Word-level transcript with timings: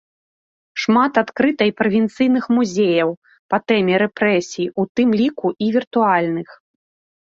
Шмат 0.83 1.19
адкрыта 1.21 1.63
і 1.71 1.75
правінцыйных 1.83 2.49
музеяў 2.59 3.09
па 3.49 3.63
тэме 3.67 4.03
рэпрэсій, 4.07 4.67
у 4.81 4.91
тым 4.97 5.09
ліку 5.25 5.47
і 5.65 5.75
віртуальных. 5.81 6.49